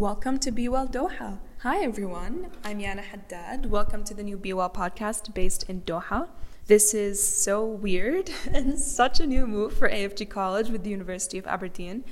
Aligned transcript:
Welcome 0.00 0.38
to 0.38 0.50
Be 0.50 0.66
Well 0.66 0.88
Doha. 0.88 1.40
Hi 1.58 1.84
everyone, 1.84 2.50
I'm 2.64 2.78
Yana 2.78 3.02
Haddad. 3.02 3.66
Welcome 3.66 4.02
to 4.04 4.14
the 4.14 4.22
new 4.22 4.38
Be 4.38 4.54
Well 4.54 4.70
podcast 4.70 5.34
based 5.34 5.68
in 5.68 5.82
Doha. 5.82 6.30
This 6.68 6.94
is 6.94 7.22
so 7.22 7.66
weird 7.66 8.30
and 8.50 8.78
such 8.78 9.20
a 9.20 9.26
new 9.26 9.46
move 9.46 9.74
for 9.76 9.90
AFG 9.90 10.30
College 10.30 10.70
with 10.70 10.84
the 10.84 10.90
University 10.90 11.36
of 11.36 11.46
Aberdeen. 11.46 12.04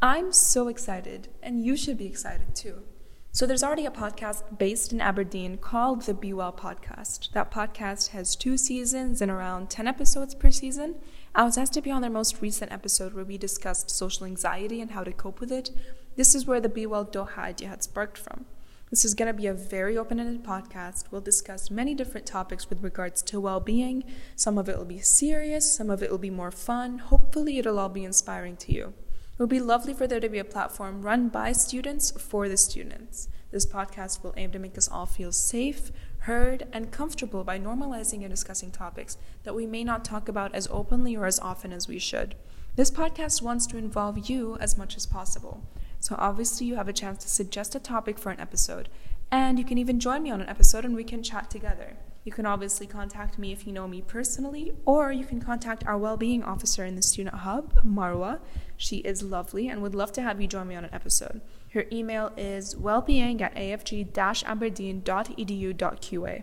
I'm 0.00 0.32
so 0.32 0.68
excited, 0.68 1.30
and 1.42 1.66
you 1.66 1.76
should 1.76 1.98
be 1.98 2.06
excited 2.06 2.54
too. 2.54 2.84
So, 3.32 3.44
there's 3.44 3.64
already 3.64 3.86
a 3.86 3.90
podcast 3.90 4.56
based 4.56 4.92
in 4.92 5.00
Aberdeen 5.00 5.56
called 5.56 6.02
the 6.02 6.14
Be 6.14 6.32
Well 6.32 6.52
Podcast. 6.52 7.32
That 7.32 7.50
podcast 7.50 8.10
has 8.10 8.36
two 8.36 8.56
seasons 8.56 9.20
and 9.20 9.32
around 9.32 9.68
10 9.68 9.88
episodes 9.88 10.36
per 10.36 10.52
season. 10.52 10.94
I 11.34 11.42
was 11.42 11.58
asked 11.58 11.72
to 11.72 11.82
be 11.82 11.90
on 11.90 12.02
their 12.02 12.10
most 12.10 12.40
recent 12.40 12.70
episode 12.70 13.14
where 13.14 13.24
we 13.24 13.36
discussed 13.36 13.90
social 13.90 14.26
anxiety 14.26 14.80
and 14.80 14.92
how 14.92 15.02
to 15.02 15.12
cope 15.12 15.40
with 15.40 15.50
it. 15.50 15.72
This 16.14 16.34
is 16.34 16.46
where 16.46 16.60
the 16.60 16.68
Be 16.68 16.84
Well 16.84 17.06
Doha 17.06 17.38
idea 17.38 17.68
had 17.68 17.82
sparked 17.82 18.18
from. 18.18 18.44
This 18.90 19.02
is 19.02 19.14
going 19.14 19.28
to 19.28 19.32
be 19.32 19.46
a 19.46 19.54
very 19.54 19.96
open 19.96 20.20
ended 20.20 20.44
podcast. 20.44 21.04
We'll 21.10 21.22
discuss 21.22 21.70
many 21.70 21.94
different 21.94 22.26
topics 22.26 22.68
with 22.68 22.82
regards 22.82 23.22
to 23.22 23.40
well 23.40 23.60
being. 23.60 24.04
Some 24.36 24.58
of 24.58 24.68
it 24.68 24.76
will 24.76 24.84
be 24.84 24.98
serious, 24.98 25.74
some 25.74 25.88
of 25.88 26.02
it 26.02 26.10
will 26.10 26.18
be 26.18 26.28
more 26.28 26.50
fun. 26.50 26.98
Hopefully, 26.98 27.56
it'll 27.56 27.78
all 27.78 27.88
be 27.88 28.04
inspiring 28.04 28.58
to 28.58 28.74
you. 28.74 28.92
It 29.08 29.38
would 29.38 29.48
be 29.48 29.58
lovely 29.58 29.94
for 29.94 30.06
there 30.06 30.20
to 30.20 30.28
be 30.28 30.38
a 30.38 30.44
platform 30.44 31.00
run 31.00 31.30
by 31.30 31.52
students 31.52 32.10
for 32.10 32.46
the 32.46 32.58
students. 32.58 33.28
This 33.50 33.64
podcast 33.64 34.22
will 34.22 34.34
aim 34.36 34.52
to 34.52 34.58
make 34.58 34.76
us 34.76 34.88
all 34.88 35.06
feel 35.06 35.32
safe, 35.32 35.92
heard, 36.20 36.66
and 36.74 36.92
comfortable 36.92 37.42
by 37.42 37.58
normalizing 37.58 38.20
and 38.20 38.28
discussing 38.28 38.70
topics 38.70 39.16
that 39.44 39.54
we 39.54 39.64
may 39.64 39.82
not 39.82 40.04
talk 40.04 40.28
about 40.28 40.54
as 40.54 40.68
openly 40.70 41.16
or 41.16 41.24
as 41.24 41.40
often 41.40 41.72
as 41.72 41.88
we 41.88 41.98
should. 41.98 42.34
This 42.76 42.90
podcast 42.90 43.40
wants 43.40 43.66
to 43.68 43.78
involve 43.78 44.28
you 44.28 44.58
as 44.60 44.76
much 44.76 44.96
as 44.96 45.06
possible. 45.06 45.62
So 46.02 46.16
obviously, 46.18 46.66
you 46.66 46.74
have 46.74 46.88
a 46.88 46.92
chance 46.92 47.22
to 47.22 47.30
suggest 47.30 47.76
a 47.76 47.78
topic 47.78 48.18
for 48.18 48.30
an 48.30 48.40
episode, 48.40 48.88
and 49.30 49.56
you 49.56 49.64
can 49.64 49.78
even 49.78 50.00
join 50.00 50.24
me 50.24 50.32
on 50.32 50.40
an 50.40 50.48
episode 50.48 50.84
and 50.84 50.96
we 50.96 51.04
can 51.04 51.22
chat 51.22 51.48
together. 51.48 51.96
You 52.24 52.32
can 52.32 52.44
obviously 52.44 52.88
contact 52.88 53.38
me 53.38 53.52
if 53.52 53.68
you 53.68 53.72
know 53.72 53.86
me 53.86 54.02
personally, 54.02 54.72
or 54.84 55.12
you 55.12 55.24
can 55.24 55.40
contact 55.40 55.86
our 55.86 55.96
well-being 55.96 56.42
officer 56.42 56.84
in 56.84 56.96
the 56.96 57.02
student 57.02 57.36
hub, 57.36 57.72
Marwa. 57.84 58.40
She 58.76 58.96
is 58.96 59.22
lovely 59.22 59.68
and 59.68 59.80
would 59.80 59.94
love 59.94 60.10
to 60.14 60.22
have 60.22 60.40
you 60.40 60.48
join 60.48 60.66
me 60.66 60.74
on 60.74 60.84
an 60.84 60.92
episode. 60.92 61.40
Her 61.72 61.84
email 61.92 62.32
is 62.36 62.76
wellbeing 62.76 63.40
at 63.40 63.54
afg-aberdeen.edu.qa. 63.54 66.42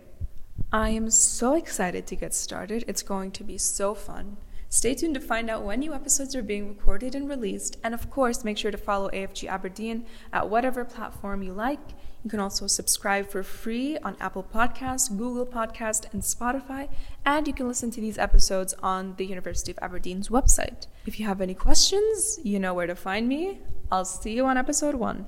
I 0.72 0.88
am 0.88 1.10
so 1.10 1.54
excited 1.54 2.06
to 2.06 2.16
get 2.16 2.32
started. 2.32 2.86
It's 2.88 3.02
going 3.02 3.30
to 3.32 3.44
be 3.44 3.58
so 3.58 3.94
fun. 3.94 4.38
Stay 4.72 4.94
tuned 4.94 5.14
to 5.14 5.20
find 5.20 5.50
out 5.50 5.64
when 5.64 5.80
new 5.80 5.92
episodes 5.92 6.36
are 6.36 6.44
being 6.44 6.68
recorded 6.68 7.16
and 7.16 7.28
released, 7.28 7.76
and 7.82 7.92
of 7.92 8.08
course, 8.08 8.44
make 8.44 8.56
sure 8.56 8.70
to 8.70 8.78
follow 8.78 9.10
AFG 9.10 9.48
Aberdeen 9.48 10.06
at 10.32 10.48
whatever 10.48 10.84
platform 10.84 11.42
you 11.42 11.52
like. 11.52 11.80
You 12.22 12.30
can 12.30 12.38
also 12.38 12.68
subscribe 12.68 13.28
for 13.28 13.42
free 13.42 13.98
on 13.98 14.16
Apple 14.20 14.44
Podcasts, 14.44 15.08
Google 15.08 15.44
Podcast, 15.44 16.04
and 16.12 16.22
Spotify, 16.22 16.88
and 17.26 17.48
you 17.48 17.52
can 17.52 17.66
listen 17.66 17.90
to 17.90 18.00
these 18.00 18.16
episodes 18.16 18.72
on 18.80 19.16
the 19.16 19.26
University 19.26 19.72
of 19.72 19.78
Aberdeen's 19.82 20.28
website. 20.28 20.86
If 21.04 21.18
you 21.18 21.26
have 21.26 21.40
any 21.40 21.54
questions, 21.54 22.38
you 22.44 22.60
know 22.60 22.72
where 22.72 22.86
to 22.86 22.94
find 22.94 23.28
me. 23.28 23.58
I'll 23.90 24.04
see 24.04 24.34
you 24.34 24.46
on 24.46 24.56
episode 24.56 24.94
one. 24.94 25.26